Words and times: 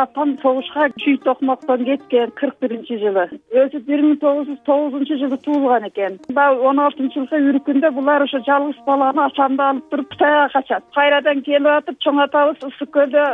апам 0.00 0.38
согушка 0.42 0.88
чүй 0.98 1.16
токмоктон 1.24 1.84
кеткен 1.84 2.30
кырк 2.38 2.56
биринчи 2.60 2.98
жылы. 3.00 3.26
Өзү 3.52 3.80
бир 3.86 4.02
миң 4.04 4.18
тогуз 4.22 4.48
жүз 4.48 4.60
тогузунчу 4.66 5.18
жылы 5.20 5.38
туулган 5.44 5.86
экен. 5.88 6.18
Баягы 6.36 6.66
он 6.70 6.80
алтынчы 6.80 7.20
жылкы 7.20 7.40
үркүндө 7.52 7.90
булар 7.96 8.24
ошо 8.26 8.40
жалгыз 8.46 8.78
баланы 8.86 9.24
атамды 9.26 9.62
алып 9.62 9.90
туруп 9.90 10.12
кытайга 10.14 10.48
качат. 10.54 10.84
Кайрадан 10.94 11.42
келип 11.46 11.68
атып 11.74 12.00
чоң 12.04 12.22
атабыз 12.26 12.64
ысык 12.70 12.92
көлдө 12.96 13.26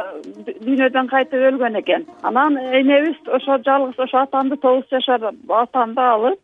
дүйнөдөн 0.65 1.13
кайтып 1.13 1.47
өлгөн 1.51 1.81
экен. 1.83 2.07
Анан 2.23 2.59
энебиз 2.59 3.19
ошо 3.27 3.61
жалгыз 3.67 3.99
ошо 4.07 4.25
атамды 4.25 4.57
тогуз 4.57 4.85
жашар 4.91 5.31
атамды 5.63 6.01
алып 6.01 6.41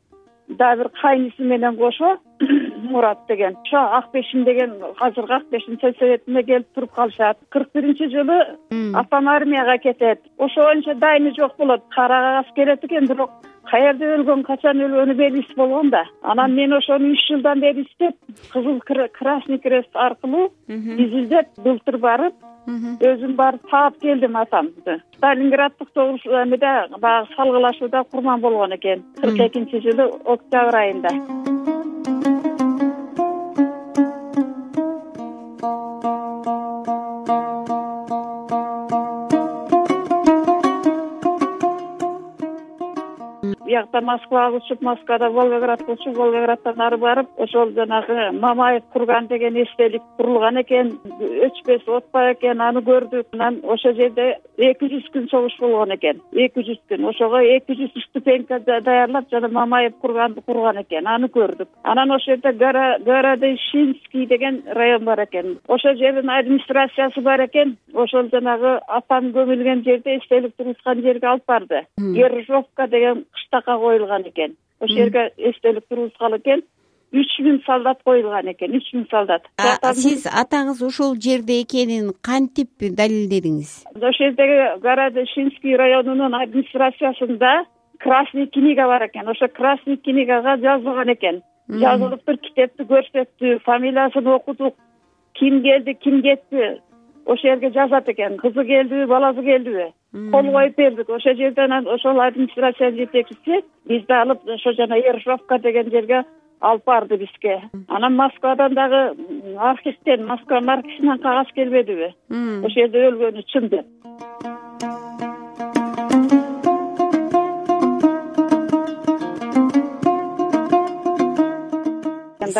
дагы 0.58 0.82
бир 0.82 0.88
кайниси 1.00 1.42
менен 1.42 1.76
кошо 1.76 2.18
мурат 2.90 3.18
деген. 3.28 3.56
Ошо 3.64 3.78
ак 3.98 4.10
бешин 4.12 4.44
деген 4.44 4.72
азыркы 5.00 5.34
ак 5.34 5.48
бешин 5.50 5.79
сельсоветине 5.80 6.43
келип 6.43 6.66
туруп 6.74 6.93
калышат. 6.93 7.38
Кырк 7.50 7.68
биринчи 7.74 8.08
жылы 8.08 8.58
атам 8.94 9.29
армияга 9.29 9.79
кетет. 9.79 10.20
Ошо 10.38 10.62
боюнча 10.62 10.94
дайыны 10.94 11.32
жок 11.36 11.57
болот. 11.57 11.82
Кара 11.90 12.43
кагаз 12.43 12.54
келет 12.54 12.84
экен 12.84 13.07
бирок 13.07 13.30
каерде 13.70 14.08
өлгөн 14.16 14.43
качан 14.44 14.80
өлгөнү 14.84 15.14
белгисиз 15.14 15.57
болгон 15.57 15.90
да. 15.90 16.04
Анан 16.22 16.54
мен 16.54 16.72
ошону 16.72 17.12
үч 17.12 17.26
жылдан 17.29 17.60
бери 17.60 17.86
издеп 17.86 18.16
кызыл 18.52 18.80
красный 19.18 19.58
крест 19.58 19.90
аркылуу 19.94 20.50
изилдеп 20.68 21.46
былтыр 21.64 21.98
барып 21.98 22.34
өзүм 22.66 23.36
барып 23.36 23.71
таап 23.71 23.98
келдим 24.00 24.36
атамды. 24.36 24.98
Сталинграддык 25.16 25.89
согуш 25.94 26.26
эмеде 26.26 26.75
баягы 26.98 27.35
салгылашууда 27.36 28.04
курман 28.11 28.40
болгон 28.40 28.76
экен. 28.76 29.02
Кырк 29.21 29.40
экинчи 29.48 29.80
жылы 29.80 30.11
октябрь 30.25 30.76
айында 30.85 31.61
москвага 44.00 44.56
учуп 44.56 44.82
москвада 44.82 45.30
волгоградка 45.30 45.92
учуп 45.92 46.16
волгограддан 46.16 46.80
ары 46.80 46.96
барып 46.96 47.28
ошол 47.36 47.72
жанагы 47.72 48.32
мамаев 48.32 48.82
курган 48.92 49.26
деген 49.26 49.56
эстелик 49.56 50.02
курулган 50.16 50.60
экен 50.60 50.98
өчпөс 51.20 51.86
отпа 51.86 52.32
экен 52.32 52.60
аны 52.60 52.80
көрдүк. 52.80 53.26
Анан 53.32 53.60
ошол 53.62 53.94
жерде 53.94 54.38
эки 54.56 54.88
жүз 54.92 55.08
күн 55.14 55.28
согуш 55.30 55.56
болгон 55.60 55.94
экен. 55.96 56.20
Эки 56.32 56.64
жүз 56.66 56.80
күн. 56.90 57.04
Ошого 57.08 57.42
эки 57.42 57.76
жүз 57.78 57.92
ступенька 58.08 58.60
даярлап 58.60 59.30
жана 59.30 59.48
мамаев 59.48 59.96
курганды 60.00 60.40
курган 60.42 60.80
экен. 60.82 61.06
Аны 61.06 61.28
көрдүк. 61.28 61.68
Анан 61.82 62.10
ошол 62.10 62.36
жерде 62.36 62.52
городышинский 63.04 64.27
деген 64.27 64.62
район 64.66 65.04
бар 65.04 65.24
экен. 65.24 65.58
Ошол 65.68 65.96
жердин 65.96 66.30
администрациясы 66.30 67.20
бар 67.20 67.46
экен. 67.46 67.77
Ошол 67.94 68.28
жанагы 68.32 68.78
атам 68.88 69.32
көмүлгөн 69.32 69.84
жерде 69.84 70.16
эстелик 70.16 70.56
тургузган 70.56 71.02
жерге 71.02 71.27
алып 71.27 71.46
барды. 71.46 71.86
Ержовка 71.98 72.86
деген 72.88 73.24
коюлган 73.61 74.22
экен. 74.22 74.56
Ошол 74.81 74.97
жерге 74.97 75.33
эстелик 75.36 75.84
тургузгалы 75.89 76.39
экен. 76.39 76.62
Үч 77.12 77.33
миң 77.45 77.58
солдат 77.67 78.00
коюлган 78.08 78.48
экен 78.48 78.72
үч 78.72 78.89
миң 78.95 79.05
солдат. 79.11 79.45
Сиз 79.95 80.25
атаңыз 80.27 80.81
ушул 80.83 81.14
жерде 81.20 81.61
экенин 81.61 82.14
кантип 82.25 82.70
далилдедиңиз? 82.80 83.84
Ошол 83.95 84.14
жердеги 84.17 84.80
городышинский 84.80 85.77
районунун 85.77 86.34
администрациясында 86.34 87.67
красный 87.98 88.47
книга 88.47 88.86
бар 88.86 89.06
экен. 89.06 89.28
Ошо 89.28 89.48
красный 89.48 89.97
книгага 89.97 90.56
жазылган 90.56 91.12
экен. 91.12 91.42
Жазылыптыр 91.69 92.39
китепти 92.39 92.83
көрсөттү 92.83 93.58
фамилиясын 93.69 94.27
окудук 94.27 94.75
ким 95.34 95.62
келди 95.62 95.95
ким 95.95 96.23
кетти? 96.23 96.80
Ошол 97.27 97.42
жерге 97.42 97.70
жазат 97.70 98.08
экен. 98.08 98.39
Кызы 98.39 98.64
келдиби 98.64 99.05
баласы 99.05 99.42
келдиби 99.42 99.92
кол 100.12 100.52
коюп 100.52 100.77
бердик. 100.77 101.08
Ошол 101.08 101.34
жерде 101.36 101.62
анан 101.62 101.89
ошол 101.89 102.20
администрациянын 102.20 102.98
жетекчиси 102.98 103.64
бизди 103.89 104.12
алып 104.12 104.46
ошо 104.46 104.73
жана 104.73 104.98
ержовка 104.98 105.58
деген 105.58 105.90
жерге 105.90 106.24
алып 106.61 106.84
барды 106.86 107.17
бизге. 107.17 107.61
Анан 107.89 108.17
москвадан 108.17 108.74
дагы 108.74 109.02
архивден 109.58 110.27
москванын 110.27 110.78
архивинен 110.78 111.18
кагаз 111.18 111.52
келбедиби 111.55 112.12
ошол 112.30 112.77
жерде 112.77 113.08
өлгөнү 113.08 113.42
чын 113.52 113.68
деп 113.68 113.86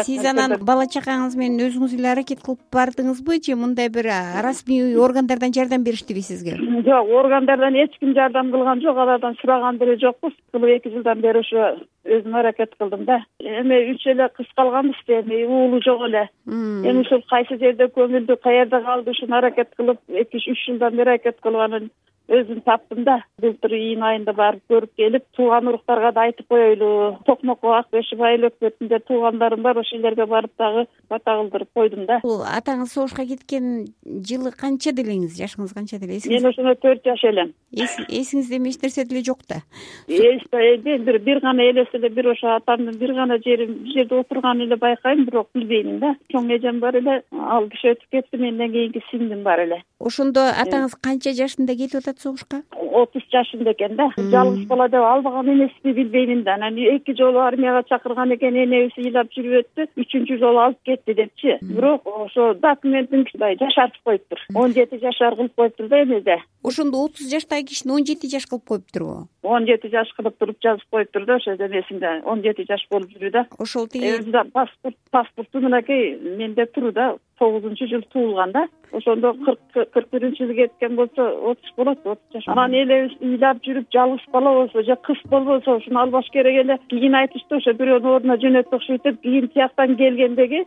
сиз 0.07 0.25
анан 0.25 0.59
бала 0.65 0.87
чакаңыз 0.87 1.37
менен 1.37 1.67
өзүңүз 1.69 1.97
эле 1.99 2.13
аракет 2.13 2.43
кылып 2.45 2.61
бардыңызбы 2.73 3.41
же 3.45 3.57
мындай 3.57 3.89
бир 3.89 4.11
расмий 4.43 4.97
органдардан 4.97 5.53
жардам 5.53 5.85
бериштиби 5.85 6.23
сизге 6.23 6.59
жок 6.93 7.09
органдардан 7.09 7.75
эч 7.75 7.99
ким 7.99 8.15
жардам 8.15 8.51
кылган 8.51 8.81
жок. 8.81 8.97
Алардан 8.97 9.37
сураган 9.41 9.79
деле 9.79 9.97
жокпуз 9.99 10.33
эки 10.53 10.89
жылдан 10.89 11.21
бери 11.21 11.39
ошо 11.39 11.79
өзүм 12.05 12.37
аракет 12.39 12.75
кылдым 12.79 13.05
да. 13.05 13.25
Эми 13.41 13.93
үч 13.93 14.07
эле 14.07 14.29
кыз 14.37 14.47
калганбыз 14.57 15.01
да 15.07 15.21
эми 15.21 15.45
уулу 15.45 15.81
жок 15.83 16.03
эле. 16.09 16.29
Эми 16.47 17.01
ушул 17.01 17.23
кайсы 17.29 17.59
жерде 17.59 17.89
көмүлдү 17.97 18.37
каерде 18.43 18.81
калды 18.85 19.11
ушуну 19.11 19.37
аракет 19.37 19.75
кылып 19.77 20.01
эки 20.09 20.37
үч 20.37 20.67
жылдан 20.67 20.97
бери 20.97 21.11
аракет 21.11 21.41
кылып 21.41 21.61
анан 21.61 21.91
өзүм 22.29 22.63
таптым 22.67 23.05
да. 23.05 23.23
Былтыр 23.41 23.73
июнь 23.79 24.05
айында 24.05 24.33
барып 24.37 24.63
көрүп 24.71 24.93
келип 24.97 25.25
тууган 25.37 25.69
уруктарга 25.73 26.13
да 26.13 26.29
айтып 26.29 26.49
коелу. 26.49 27.19
Токмокко 27.27 27.75
ак 27.79 27.89
айыл 27.93 28.49
өкмөтүндө 28.51 29.01
туугандарым 29.09 29.63
бар 29.63 29.81
ошол 29.81 30.03
жерлерге 30.03 30.27
барып 30.27 30.53
дагы 30.59 30.87
бата 31.09 31.37
кылдырып 31.39 31.69
койдум 31.75 32.07
да. 32.07 32.21
Бул 32.23 32.43
атаңыз 32.43 32.93
согушка 32.95 33.25
кеткен 33.27 33.87
жылы 34.05 34.53
канчада 34.53 35.03
элеңиз 35.03 35.37
жашыңыз 35.39 35.75
канчада 35.75 36.07
эле 36.07 36.21
мен 36.27 36.47
ошондо 36.47 36.75
төрт 36.83 37.05
жаш 37.05 37.25
элем. 37.25 37.53
Эсиңизде 37.73 38.57
эми 38.57 38.71
эч 38.71 38.81
нерсе 38.83 39.05
деле 39.05 39.23
жок 39.25 39.45
да. 39.49 39.63
Эсте 40.09 40.77
бир 40.99 41.19
бир 41.19 41.41
гана 41.41 41.63
элесе 41.63 41.99
эле 41.99 42.09
бир 42.09 42.31
ошо 42.33 42.57
атамдын 42.57 42.99
бир 42.99 43.15
гана 43.15 43.39
жери 43.45 43.67
бир 43.67 43.93
жерде 43.93 44.21
отурганын 44.21 44.67
эле 44.67 44.77
байкайм 44.77 45.25
бирок 45.27 45.49
билбеймин 45.55 46.01
да. 46.01 46.15
Чоң 46.33 46.51
эжем 46.57 46.81
бар 46.81 46.97
эле 46.97 47.23
ал 47.33 47.69
киши 47.69 47.95
өтүп 47.95 48.11
кетти 48.11 48.37
менден 48.39 48.73
кийинки 48.73 49.03
сиңдим 49.11 49.43
бар 49.43 49.65
эле. 49.67 49.83
Ошондо 50.01 50.49
атаңыз 50.65 50.97
канча 51.01 51.33
жашында 51.33 51.77
кетип 51.77 52.03
атат 52.03 52.12
согушка? 52.21 52.63
отуз 52.93 53.25
жашында 53.33 53.73
экен 53.73 53.97
да. 53.97 54.09
Жалгыз 54.17 54.67
бала 54.69 54.89
деп 54.93 55.05
албаган 55.07 55.49
эмеспи 55.53 55.93
билбеймин 55.97 56.43
да 56.45 56.55
анан 56.55 56.77
эки 56.77 57.15
жолу 57.19 57.41
армияга 57.41 57.83
чакырган 57.89 58.35
экен 58.37 58.57
энебиз 58.65 58.97
ыйлап 58.99 59.33
жүрүп 59.33 59.61
өттү 59.63 59.89
үчүнчү 60.05 60.39
жолу 60.43 60.63
алып 60.67 60.81
кетти 60.85 61.15
депчи. 61.15 61.59
Бирок 61.63 62.07
ошо 62.07 62.53
документин 62.55 63.27
мындай 63.27 63.57
жашартып 63.61 64.03
коюптур 64.05 64.39
он 64.55 64.73
жети 64.73 65.01
жашар 65.03 65.37
кылып 65.37 65.55
коюптур 65.57 65.89
да 65.89 66.03
эмеде. 66.03 66.39
Ошондо 66.63 67.05
отуз 67.05 67.31
жаштагы 67.31 67.69
кишини 67.73 67.93
он 67.93 68.07
жети 68.07 68.29
жаш 68.29 68.47
кылып 68.47 68.67
коюптурбу 68.69 69.29
он 69.43 69.67
жети 69.67 69.91
жаш 69.91 70.13
кылып 70.17 70.39
туруп 70.39 70.59
жазып 70.63 70.87
коюптур 70.91 71.27
да 71.27 71.37
ошо 71.37 71.55
эмесинде. 71.55 72.23
Он 72.25 72.43
жети 72.43 72.67
жаш 72.69 72.87
болуп 72.91 73.11
жүрүү 73.11 73.31
да. 73.33 73.47
Ошол 73.59 73.89
тиги 73.89 74.13
паспорт 74.53 74.97
паспорту 75.11 75.61
мынакей 75.61 76.17
менде 76.17 76.67
тур 76.67 76.93
да. 76.93 77.17
Тогузунчу 77.39 77.89
жылы 77.89 78.07
туулган 78.13 78.53
да. 78.53 78.67
Ошондо 78.93 79.35
кырк 79.35 79.93
кырк 79.93 80.11
биринчи 80.13 80.45
жылы 80.45 80.55
кеткен 80.55 80.97
болсо 80.97 81.29
отуз 81.51 81.73
болот 81.77 82.02
анан 82.05 82.75
элебиз 82.75 83.15
ыйлап 83.21 83.63
жүрүп 83.65 83.87
жалгыз 83.95 84.25
бала 84.33 84.53
болсо 84.59 84.83
же 84.83 84.97
кыз 85.07 85.19
болбосо 85.31 85.77
ушуну 85.77 85.99
албаш 86.01 86.27
керек 86.33 86.57
эле. 86.65 86.79
Кийин 86.91 87.15
айтышты 87.15 87.57
ошо 87.57 87.71
бирөөнүн 87.79 88.15
ордуна 88.15 88.37
жөнөттү 88.43 88.77
окшойт 88.77 89.03
деп 89.07 89.21
кийин 89.23 89.49
тияктан 89.55 89.97
келгендеги 89.97 90.65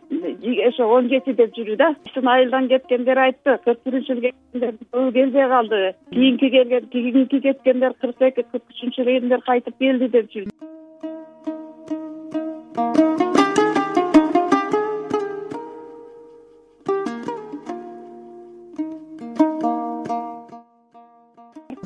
ошо 0.68 0.88
он 0.96 1.08
жети 1.08 1.32
деп 1.40 1.50
жүрдү 1.56 1.76
да. 1.76 1.94
Айылдан 2.36 2.68
кеткендер 2.68 3.18
айтты 3.18 3.58
кырк 3.64 3.80
биринчи 3.84 4.12
жылы 4.12 4.20
кеткендер 4.28 4.72
келбей 5.12 5.48
калды. 5.48 5.94
Кийинки 6.12 6.50
келген 6.50 6.86
кийинки 6.92 7.40
кеткендер 7.40 7.92
кырк 8.00 8.22
эки 8.22 8.42
кырк 8.52 8.64
үчүнчү 8.70 9.02
жылы 9.02 9.12
келгендер 9.12 9.40
кайтып 9.50 9.78
келди 9.78 10.08
деп 10.08 10.32
жүрдү 10.32 10.50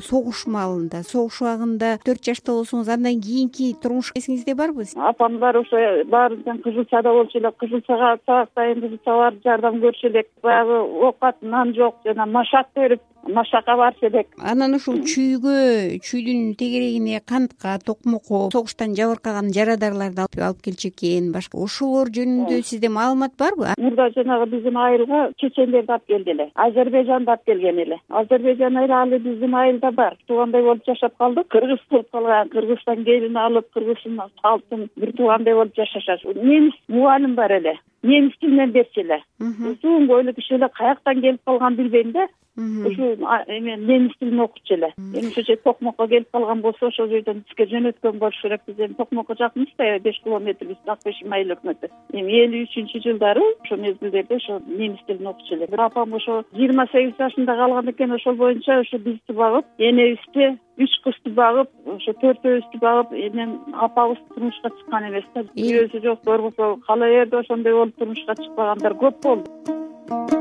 согуш 0.05 0.45
маалында 0.55 1.03
согуш 1.07 1.41
убагында 1.41 1.91
төрт 2.05 2.25
жашта 2.29 2.55
болсоңуз 2.57 2.89
андан 2.95 3.21
кийинки 3.25 3.71
турмуш 3.83 4.11
эсиңизде 4.19 4.55
барбы 4.55 4.85
апам 5.11 5.37
бар 5.43 5.61
ошо 5.61 5.81
баары 6.13 6.39
тең 6.45 6.61
кызылчада 6.65 7.13
болчу 7.17 7.39
элек 7.39 7.57
кызылчага 7.63 8.15
сабак 8.25 8.49
сайын 8.55 8.81
кызылчага 8.81 9.19
барып 9.23 9.43
жардам 9.45 9.79
көрчү 9.85 10.09
элек 10.11 10.29
баягы 10.43 10.81
оокат 11.07 11.41
нан 11.41 11.73
жок 11.77 12.01
жана 12.05 12.25
машак 12.25 12.67
берип 12.75 13.01
машакка 13.27 13.77
барчу 13.77 14.07
элек 14.07 14.27
анан 14.37 14.75
ушул 14.75 15.01
чүйгө 15.13 15.99
чүйдүн 16.07 16.55
тегерегине 16.59 17.21
кантка 17.25 17.77
токмокко 17.85 18.49
согуштан 18.53 18.95
жабыркаган 18.97 19.51
жарадарларды 19.55 20.25
алып 20.41 20.61
келчү 20.65 20.91
экен 20.91 21.31
башка. 21.35 21.57
Ошолор 21.57 22.11
жөнүндө 22.15 22.61
сизде 22.67 22.89
маалымат 22.89 23.35
барбы? 23.39 23.73
Мурда 23.77 24.09
жанагы 24.15 24.47
биздин 24.53 24.77
айылга 24.77 25.21
чечендерди 25.41 25.91
алып 25.91 26.07
келди 26.07 26.33
эле. 26.35 26.49
Азербайжанды 26.55 27.31
алып 27.31 27.45
келген 27.45 27.79
эле. 27.85 27.99
Азербайжан 28.09 28.77
айылы 28.81 28.97
алы 28.97 29.19
биздин 29.19 29.55
айылда 29.55 29.91
бар. 29.91 30.17
Туугандай 30.27 30.63
болуп 30.63 30.85
жашап 30.87 31.17
калдык. 31.17 31.47
Кыргыз 31.53 31.79
болуп 31.89 32.11
калган. 32.11 32.49
Кыргызстан 32.49 33.05
келин 33.05 33.37
алып 33.37 33.71
кыргыздын 33.73 34.19
салтын 34.41 34.89
бир 34.97 35.15
туугандай 35.17 35.55
болуп 35.55 35.75
жашашат. 35.75 36.25
Немис 36.35 36.75
мугалим 36.87 37.35
бар 37.35 37.51
эле. 37.59 37.77
Немис 38.03 38.37
тилинен 38.39 38.71
берчү 38.71 39.05
эле. 39.05 39.21
Узун 39.39 40.07
бойлуу 40.07 40.33
киши 40.33 40.55
эле 40.55 40.69
каяктан 40.69 41.21
келип 41.21 41.41
калганын 41.45 41.77
билбейм 41.77 42.11
да 42.11 42.27
ушу 42.57 43.15
эме 43.47 43.77
немис 43.77 44.17
тилин 44.19 44.39
окутчу 44.39 44.73
эле. 44.73 44.93
Эми 44.97 45.31
жер 45.31 45.57
токмокко 45.63 46.07
келип 46.07 46.31
калган 46.31 46.61
болсо 46.61 46.87
ошол 46.87 47.07
жерден 47.07 47.43
бизге 47.47 47.67
жөнөткөн 47.71 48.19
болуш 48.19 48.41
керек 48.41 48.61
биз 48.67 48.79
эми 48.79 48.93
токмокко 48.93 49.35
жакынбыз 49.39 49.73
да 49.77 49.99
беш 49.99 50.19
километр 50.23 50.65
биз 50.65 50.77
ак 50.87 50.99
бешим 51.05 51.31
айыл 51.33 51.55
өкмөтү 51.55 51.89
эми 52.13 52.41
элүү 52.45 52.65
үчүнчү 52.67 53.03
жылдары 53.05 53.43
ошол 53.63 53.77
мезгилдерде 53.77 54.35
ошо 54.35 54.59
немис 54.67 54.99
тилин 55.07 55.27
окучу 55.27 55.55
эле. 55.55 55.67
Бир 55.67 55.81
апам 55.81 56.13
ошо 56.13 56.43
жыйырма 56.53 56.87
сегиз 56.91 57.15
жашында 57.17 57.55
калган 57.55 57.89
экен 57.89 58.11
ошол 58.11 58.35
боюнча 58.35 58.81
ушу 58.81 58.99
бизди 58.99 59.33
багып 59.33 59.65
энебизди 59.77 60.57
үч 60.81 60.93
кызды 61.05 61.33
багып 61.35 61.69
ошо 61.85 62.13
төртөөбүздү 62.21 62.81
багып 62.81 63.13
энен 63.13 63.57
апабыз 63.73 64.19
турмушка 64.33 64.73
чыккан 64.77 65.09
эмес 65.09 65.25
да. 65.35 65.45
Күйөөсү 65.55 66.03
жоктор 66.03 66.41
болсо 66.47 66.75
кала 66.87 67.09
берди 67.15 67.35
ошондой 67.43 67.73
болуп 67.79 67.97
турмушка 67.97 68.35
чыкпагандар 68.43 68.97
көп 69.03 69.23
болду 69.23 70.40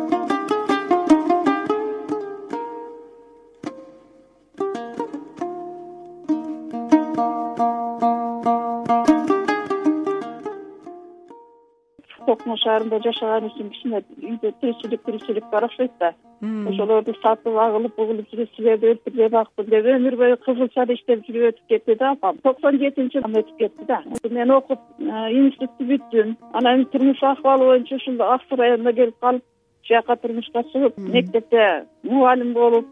токмо 12.30 12.56
шаарында 12.64 13.02
жашаган 13.06 13.50
үчүн 13.50 13.70
кичине 13.74 14.02
үйдө 14.32 14.56
тиричилик 14.62 15.06
тиричилик 15.06 15.46
бар 15.52 15.68
окшойт 15.68 15.94
да 16.00 16.14
ошолорду 16.40 17.12
сатып 17.20 17.56
агылып 17.64 17.96
бугулуп 17.98 18.30
жүрүп 18.32 18.54
силерди 18.56 18.92
өлтүрбөй 18.94 19.28
бактым 19.34 19.66
деп 19.72 19.88
өмүр 19.94 20.16
бою 20.22 20.38
кызылчада 20.46 20.96
иштеп 20.96 21.26
жүрүп 21.26 21.50
өтүп 21.50 21.66
кетти 21.74 21.96
да 22.00 22.12
апам. 22.14 22.38
Токсон 22.46 22.78
жетинчи 22.80 23.20
жылы 23.20 23.42
өтүп 23.42 23.58
кетти 23.58 23.88
да. 23.90 24.00
Мен 24.30 24.54
окуп 24.56 24.80
э, 24.98 25.26
институтту 25.36 25.88
бүттүм. 25.90 26.36
Анан 26.56 26.86
турмуш 26.92 27.20
акыбалы 27.32 27.68
боюнча 27.72 28.00
ушул 28.00 28.22
ак 28.24 28.46
суу 28.48 28.56
районуна 28.62 28.94
келип 28.96 29.20
калып 29.20 29.44
ушул 29.44 29.90
жака 29.90 30.16
турмушка 30.16 30.64
чыгып 30.72 30.98
мектепте 30.98 31.66
мугалим 32.02 32.54
болуп 32.54 32.86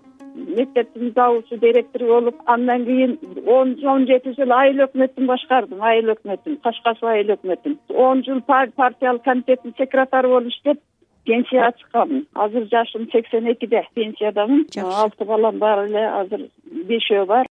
мектептин 0.56 1.12
завучу 1.14 1.56
директору 1.56 2.06
болуп 2.06 2.42
андан 2.46 2.84
кийин 2.84 3.18
он 3.46 3.76
он 3.84 4.06
жети 4.06 4.34
жыл 4.36 4.52
айыл 4.52 4.84
өкмөтүн 4.86 5.26
башкардым 5.26 5.82
айыл 5.82 6.14
өкмөтүн 6.14 6.60
кашка 6.62 6.94
айыл 7.12 7.34
өкмөтүн. 7.36 7.78
Он 7.94 8.22
жыл 8.24 8.40
партиялык 8.42 9.24
комитеттин 9.24 9.74
секретары 9.78 10.28
болуп 10.28 10.48
иштеп 10.52 10.80
пенсияга 11.28 11.76
чыкканмын 11.78 12.26
азыр 12.34 12.64
жашым 12.72 13.08
сексен 13.12 13.50
экиде 13.52 13.82
пенсиядамын. 13.94 14.66
Алты 15.02 15.24
балам 15.24 15.58
бар 15.58 15.84
эле 15.86 16.04
азыр 16.20 16.48
бешөө 16.88 17.26
бар 17.26 17.46